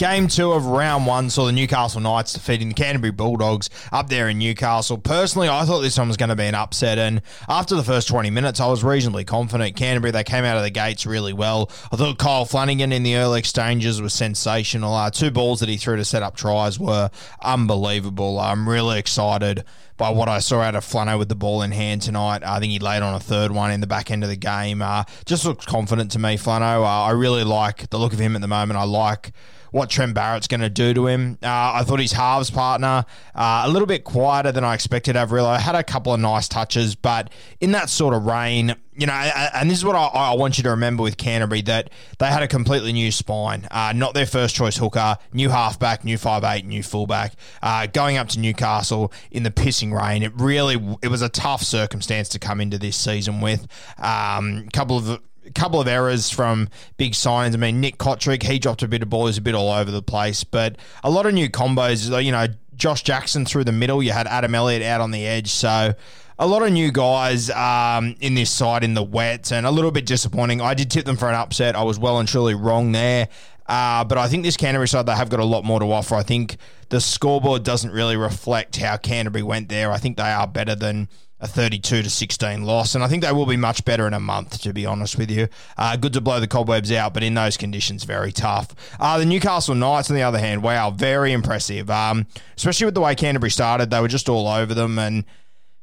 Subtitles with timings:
[0.00, 4.30] Game two of round one saw the Newcastle Knights defeating the Canterbury Bulldogs up there
[4.30, 4.96] in Newcastle.
[4.96, 7.20] Personally, I thought this one was going to be an upset, and
[7.50, 9.76] after the first 20 minutes, I was reasonably confident.
[9.76, 11.70] Canterbury, they came out of the gates really well.
[11.92, 14.94] I thought Kyle Flanagan in the early exchanges was sensational.
[14.94, 17.10] Uh, two balls that he threw to set up tries were
[17.42, 18.40] unbelievable.
[18.40, 19.64] I'm really excited
[19.98, 22.42] by what I saw out of Flano with the ball in hand tonight.
[22.42, 24.80] I think he laid on a third one in the back end of the game.
[24.80, 26.84] Uh, just looks confident to me, Flano.
[26.84, 28.78] Uh, I really like the look of him at the moment.
[28.78, 29.32] I like
[29.70, 31.38] what Trent Barrett's going to do to him.
[31.42, 33.04] Uh, I thought his halves partner
[33.34, 35.16] uh, a little bit quieter than I expected.
[35.16, 39.12] Averillo had a couple of nice touches, but in that sort of rain, you know,
[39.12, 42.42] and this is what I, I want you to remember with Canterbury that they had
[42.42, 46.66] a completely new spine, uh, not their first choice hooker, new halfback, new five eight,
[46.66, 50.22] new fullback, uh, going up to Newcastle in the pissing rain.
[50.22, 53.66] It really it was a tough circumstance to come into this season with.
[53.98, 55.20] A um, couple of
[55.54, 57.54] couple of errors from big signs.
[57.54, 59.26] I mean, Nick Cotric, he dropped a bit of ball.
[59.26, 62.24] He's a bit all over the place, but a lot of new combos.
[62.24, 64.02] You know, Josh Jackson through the middle.
[64.02, 65.50] You had Adam Elliott out on the edge.
[65.50, 65.94] So
[66.38, 69.90] a lot of new guys um, in this side in the wet and a little
[69.90, 70.60] bit disappointing.
[70.60, 71.76] I did tip them for an upset.
[71.76, 73.28] I was well and truly wrong there.
[73.66, 76.16] Uh, but I think this Canterbury side, they have got a lot more to offer.
[76.16, 76.56] I think
[76.88, 79.92] the scoreboard doesn't really reflect how Canterbury went there.
[79.92, 81.08] I think they are better than
[81.40, 84.20] a 32 to 16 loss, and I think they will be much better in a
[84.20, 85.48] month, to be honest with you.
[85.78, 88.74] Uh, good to blow the cobwebs out, but in those conditions, very tough.
[88.98, 91.90] Uh, the Newcastle Knights, on the other hand, wow, very impressive.
[91.90, 95.24] Um, especially with the way Canterbury started, they were just all over them, and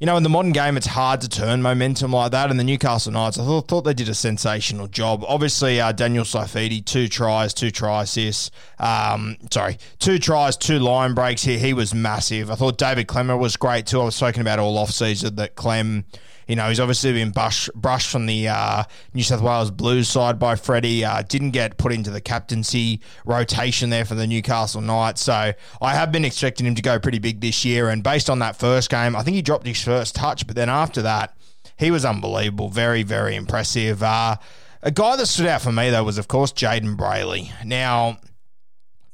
[0.00, 2.50] you know, in the modern game, it's hard to turn momentum like that.
[2.50, 5.22] And the Newcastle Knights, I thought, thought they did a sensational job.
[5.28, 8.50] Obviously, uh, Daniel Saifiti, two tries, two try assists.
[8.78, 11.58] Um, sorry, two tries, two line breaks here.
[11.58, 12.50] He was massive.
[12.50, 14.00] I thought David Klemmer was great too.
[14.00, 16.04] I was talking about all off season that Klem
[16.50, 18.82] you know, he's obviously been brush, brushed from the uh,
[19.14, 21.04] New South Wales Blues side by Freddie.
[21.04, 25.20] Uh, didn't get put into the captaincy rotation there for the Newcastle Knights.
[25.20, 27.88] So I have been expecting him to go pretty big this year.
[27.88, 30.44] And based on that first game, I think he dropped his first touch.
[30.44, 31.36] But then after that,
[31.76, 32.68] he was unbelievable.
[32.68, 34.02] Very, very impressive.
[34.02, 34.34] Uh,
[34.82, 37.52] a guy that stood out for me, though, was, of course, Jayden Brailey.
[37.64, 38.18] Now,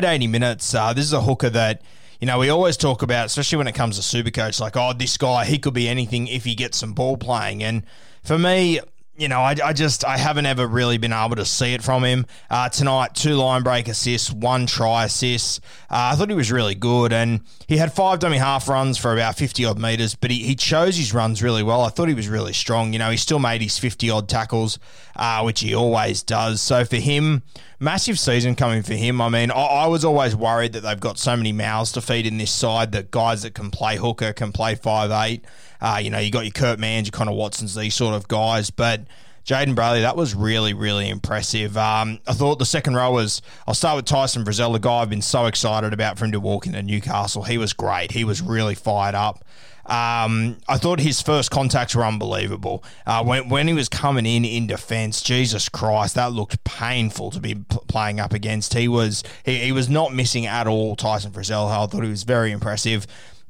[0.00, 1.82] at 80 minutes, uh, this is a hooker that
[2.20, 5.16] you know, we always talk about, especially when it comes to Supercoach, like, oh, this
[5.16, 7.62] guy, he could be anything if he gets some ball playing.
[7.62, 7.82] And
[8.22, 8.80] for me,
[9.16, 12.04] you know, I, I just I haven't ever really been able to see it from
[12.04, 12.26] him.
[12.48, 15.60] Uh, tonight, two line break assists, one try assist.
[15.90, 19.12] Uh, I thought he was really good, and he had five dummy half runs for
[19.12, 20.14] about fifty odd meters.
[20.14, 21.82] But he, he chose his runs really well.
[21.82, 22.94] I thought he was really strong.
[22.94, 24.78] You know, he still made his fifty odd tackles,
[25.16, 26.62] uh, which he always does.
[26.62, 27.42] So for him,
[27.78, 29.20] massive season coming for him.
[29.20, 32.26] I mean, I, I was always worried that they've got so many mouths to feed
[32.26, 35.44] in this side that guys that can play hooker can play five eight.
[35.80, 38.70] Uh, you know, you got your Kurt Manns, your Connor Watsons, these sort of guys.
[38.70, 39.02] But
[39.44, 41.76] Jayden Brailey, that was really, really impressive.
[41.76, 45.10] Um, I thought the second row was, I'll start with Tyson Frizell, the guy I've
[45.10, 47.42] been so excited about for him to walk into Newcastle.
[47.42, 48.12] He was great.
[48.12, 49.44] He was really fired up.
[49.86, 52.84] Um, I thought his first contacts were unbelievable.
[53.06, 57.40] Uh, when, when he was coming in in defence, Jesus Christ, that looked painful to
[57.40, 58.74] be p- playing up against.
[58.74, 60.94] He was he, he was not missing at all.
[60.94, 63.06] Tyson Frizell, I thought he was very impressive.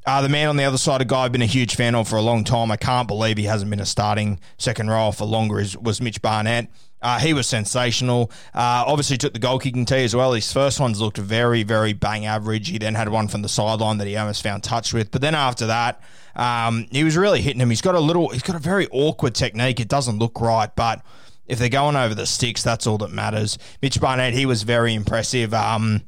[0.06, 2.08] Uh, the man on the other side, a guy I've been a huge fan of
[2.08, 2.70] for a long time.
[2.70, 5.61] I can't believe he hasn't been a starting second row for longer.
[5.61, 6.69] Is was Mitch Barnett.
[7.02, 8.31] Uh, he was sensational.
[8.55, 10.32] Uh, obviously, took the goal kicking tee as well.
[10.32, 12.69] His first ones looked very, very bang average.
[12.69, 15.11] He then had one from the sideline that he almost found touch with.
[15.11, 16.02] But then after that,
[16.37, 17.70] um, he was really hitting him.
[17.70, 19.81] He's got a little, he's got a very awkward technique.
[19.81, 21.02] It doesn't look right, but
[21.47, 23.58] if they're going over the sticks, that's all that matters.
[23.81, 25.55] Mitch Barnett, he was very impressive.
[25.55, 26.02] Um,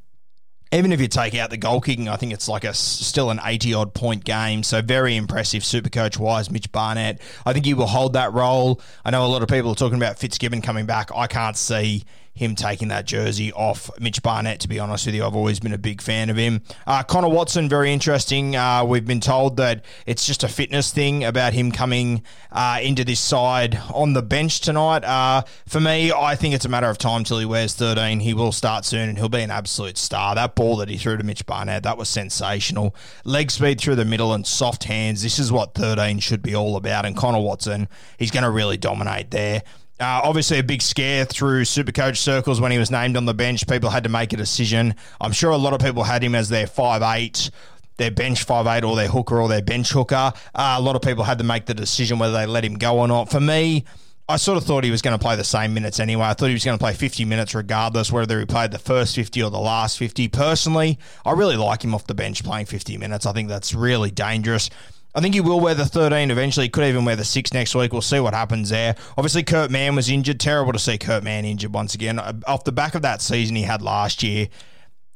[0.72, 3.40] even if you take out the goal kicking, I think it's like a still an
[3.44, 4.62] 80 odd point game.
[4.62, 7.20] So very impressive, super coach wise, Mitch Barnett.
[7.44, 8.80] I think he will hold that role.
[9.04, 11.10] I know a lot of people are talking about Fitzgibbon coming back.
[11.14, 12.04] I can't see
[12.34, 15.24] him taking that jersey off Mitch Barnett, to be honest with you.
[15.24, 16.62] I've always been a big fan of him.
[16.86, 18.56] Uh, Connor Watson, very interesting.
[18.56, 23.04] Uh, we've been told that it's just a fitness thing about him coming uh, into
[23.04, 25.04] this side on the bench tonight.
[25.04, 28.20] Uh, for me, I think it's a matter of time till he wears 13.
[28.20, 30.34] He will start soon and he'll be an absolute star.
[30.34, 32.96] That ball that he threw to Mitch Barnett, that was sensational.
[33.24, 35.22] Leg speed through the middle and soft hands.
[35.22, 37.04] This is what 13 should be all about.
[37.04, 37.88] And Connor Watson,
[38.18, 39.62] he's going to really dominate there.
[40.02, 43.68] Uh, obviously, a big scare through Supercoach circles when he was named on the bench.
[43.68, 44.96] People had to make a decision.
[45.20, 47.52] I'm sure a lot of people had him as their five eight,
[47.98, 50.32] their bench five eight, or their hooker, or their bench hooker.
[50.52, 52.98] Uh, a lot of people had to make the decision whether they let him go
[52.98, 53.30] or not.
[53.30, 53.84] For me,
[54.28, 56.24] I sort of thought he was going to play the same minutes anyway.
[56.24, 59.14] I thought he was going to play 50 minutes regardless, whether he played the first
[59.14, 60.26] 50 or the last 50.
[60.28, 63.24] Personally, I really like him off the bench playing 50 minutes.
[63.24, 64.68] I think that's really dangerous.
[65.14, 66.66] I think he will wear the 13 eventually.
[66.66, 67.92] He could even wear the 6 next week.
[67.92, 68.96] We'll see what happens there.
[69.18, 70.40] Obviously, Kurt Mann was injured.
[70.40, 72.18] Terrible to see Kurt Mann injured once again.
[72.18, 74.48] Uh, off the back of that season he had last year,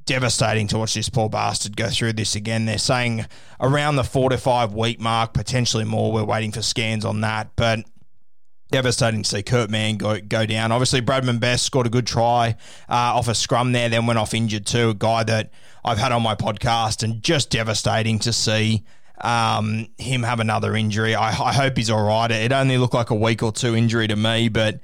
[0.05, 2.67] devastating to watch this poor bastard go through this again.
[2.67, 3.25] They're saying
[3.59, 6.13] around the four to five week mark, potentially more.
[6.13, 7.51] We're waiting for scans on that.
[7.57, 7.81] But
[8.71, 10.73] devastating to see Kurt Mann go go down.
[10.73, 12.57] Obviously, Bradman Best scored a good try
[12.89, 14.91] uh, off a scrum there, then went off injured too.
[14.91, 15.51] A guy that
[15.85, 18.85] I've had on my podcast, and just devastating to see
[19.21, 21.15] um, him have another injury.
[21.15, 22.31] I, I hope he's all right.
[22.31, 24.81] It only looked like a week or two injury to me, but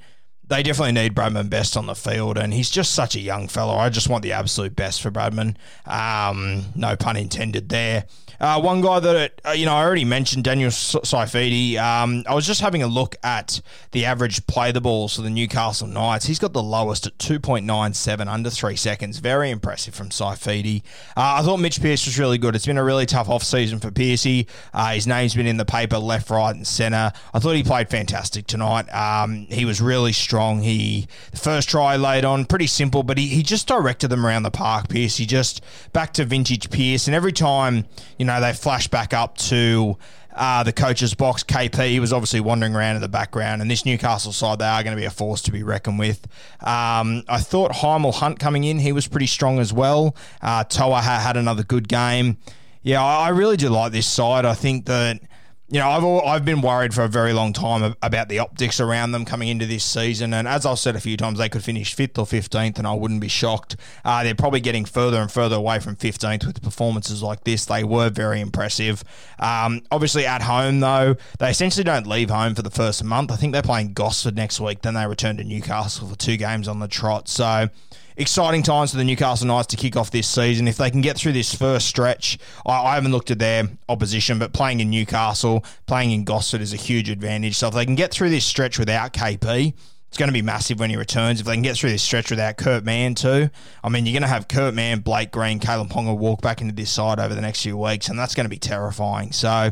[0.47, 3.75] they definitely need Bradman Best on the field, and he's just such a young fellow.
[3.75, 5.55] I just want the absolute best for Bradman.
[5.85, 8.05] Um, no pun intended there.
[8.39, 11.77] Uh, one guy that, uh, you know, I already mentioned, Daniel Saifiti.
[11.77, 13.61] Um, I was just having a look at
[13.91, 16.25] the average play the balls for the Newcastle Knights.
[16.25, 19.19] He's got the lowest at 2.97, under three seconds.
[19.19, 20.81] Very impressive from Saifiti.
[21.15, 22.53] Uh, I thought Mitch Pearce was really good.
[22.53, 24.49] It's been a really tough off-season for Pearcey.
[24.73, 27.13] Uh, his name's been in the paper left, right, and centre.
[27.33, 28.93] I thought he played fantastic tonight.
[28.93, 30.32] Um, he was really strong.
[30.61, 34.43] He The first try laid on, pretty simple, but he, he just directed them around
[34.43, 35.17] the park, Pearce.
[35.17, 37.85] He just back to vintage Pearce, And every time,
[38.17, 39.97] you know, they flash back up to
[40.35, 41.43] uh, the coach's box.
[41.43, 44.83] KP he was obviously wandering around in the background, and this Newcastle side they are
[44.83, 46.25] going to be a force to be reckoned with.
[46.61, 50.15] Um, I thought Hymel Hunt coming in, he was pretty strong as well.
[50.41, 52.37] Uh, Toa had another good game.
[52.81, 54.45] Yeah, I really do like this side.
[54.45, 55.21] I think that
[55.69, 59.11] you know, I've I've been worried for a very long time about the optics around
[59.13, 61.95] them coming into this season, and as I've said a few times, they could finish
[61.95, 63.77] fifth or fifteenth, and I wouldn't be shocked.
[64.03, 67.65] Uh, they're probably getting further and further away from fifteenth with performances like this.
[67.65, 69.03] They were very impressive.
[69.39, 73.31] Um, obviously, at home though, they essentially don't leave home for the first month.
[73.31, 76.67] I think they're playing Gosford next week, then they return to Newcastle for two games
[76.67, 77.29] on the trot.
[77.29, 77.69] So
[78.17, 80.67] exciting times for the Newcastle Knights to kick off this season.
[80.67, 84.39] If they can get through this first stretch, I, I, haven't looked at their opposition,
[84.39, 87.57] but playing in Newcastle, playing in Gosford is a huge advantage.
[87.57, 89.73] So if they can get through this stretch without KP,
[90.07, 91.39] it's going to be massive when he returns.
[91.39, 93.49] If they can get through this stretch without Kurt Mann too,
[93.83, 96.73] I mean, you're going to have Kurt Mann, Blake Green, Kalyn Ponga walk back into
[96.73, 99.31] this side over the next few weeks, and that's going to be terrifying.
[99.31, 99.71] So.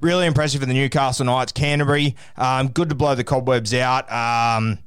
[0.00, 1.50] Really impressive for the Newcastle Knights.
[1.50, 4.08] Canterbury, um, good to blow the cobwebs out.
[4.12, 4.78] Um,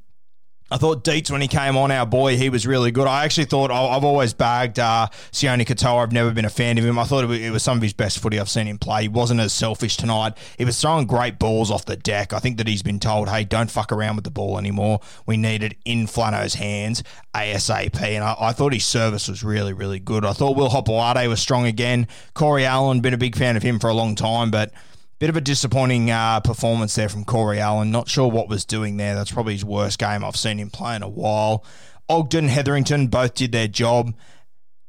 [0.72, 3.06] I thought Dietz, when he came on, our boy, he was really good.
[3.06, 6.02] I actually thought I've always bagged uh, Sione Katoa.
[6.02, 6.98] I've never been a fan of him.
[6.98, 9.02] I thought it was some of his best footy I've seen him play.
[9.02, 10.32] He wasn't as selfish tonight.
[10.56, 12.32] He was throwing great balls off the deck.
[12.32, 15.00] I think that he's been told, hey, don't fuck around with the ball anymore.
[15.26, 17.02] We need it in Flano's hands
[17.34, 18.00] ASAP.
[18.00, 20.24] And I, I thought his service was really, really good.
[20.24, 22.08] I thought Will Hopoate was strong again.
[22.32, 24.72] Corey Allen, been a big fan of him for a long time, but
[25.22, 27.92] Bit of a disappointing uh, performance there from Corey Allen.
[27.92, 29.14] Not sure what was doing there.
[29.14, 31.64] That's probably his worst game I've seen him play in a while.
[32.08, 34.14] Ogden, Hetherington both did their job.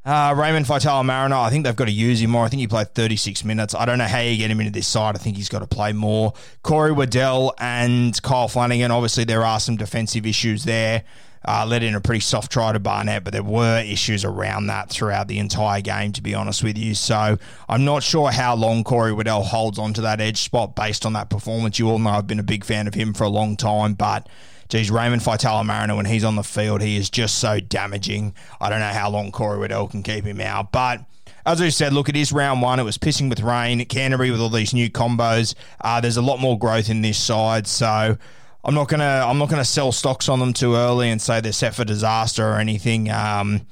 [0.04, 2.46] Uh, Raymond Faitala-Mariner, I think they've got to use him more.
[2.46, 3.76] I think he played 36 minutes.
[3.76, 5.14] I don't know how you get him into this side.
[5.14, 6.34] I think he's got to play more.
[6.64, 11.04] Corey Waddell and Kyle Flanagan, obviously, there are some defensive issues there.
[11.46, 14.90] Uh, let in a pretty soft try to Barnett, but there were issues around that
[14.90, 16.96] throughout the entire game, to be honest with you.
[16.96, 21.14] So I'm not sure how long Corey Waddell holds onto that edge spot based on
[21.14, 21.80] that performance.
[21.80, 24.28] You all know I've been a big fan of him for a long time, but
[24.70, 28.34] geez, Raymond Faitala-Mariner, when he's on the field, he is just so damaging.
[28.62, 31.02] I don't know how long Corey Waddell can keep him out, but
[31.46, 32.80] as I said, look, it is round one.
[32.80, 33.84] It was pissing with rain.
[33.86, 35.56] Canterbury with all these new combos.
[35.82, 38.18] Uh, there's a lot more growth in this side, so
[38.64, 41.52] I'm not gonna I'm not gonna sell stocks on them too early and say they're
[41.52, 43.10] set for disaster or anything.
[43.10, 43.68] Um,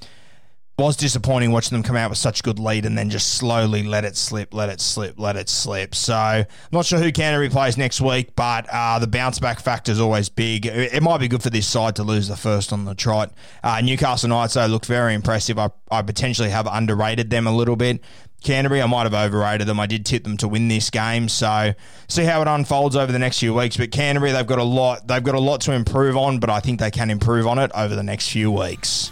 [0.82, 4.04] was disappointing watching them come out with such good lead and then just slowly let
[4.04, 5.94] it slip, let it slip, let it slip.
[5.94, 9.92] So I'm not sure who Canterbury plays next week, but uh, the bounce back factor
[9.92, 10.66] is always big.
[10.66, 13.32] It, it, might be good for this side to lose the first on the trot.
[13.64, 15.60] Uh, Newcastle Knights though look very impressive.
[15.60, 18.02] I, I potentially have underrated them a little bit.
[18.44, 19.80] Canterbury, I might have overrated them.
[19.80, 21.74] I did tip them to win this game, so
[22.08, 23.78] see how it unfolds over the next few weeks.
[23.78, 25.08] But Canterbury, they've got a lot.
[25.08, 27.72] They've got a lot to improve on, but I think they can improve on it
[27.76, 29.12] over the next few weeks.